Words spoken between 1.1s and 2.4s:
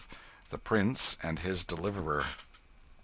and his Deliverer.